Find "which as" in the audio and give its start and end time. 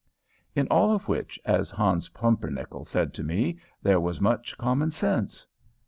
1.07-1.69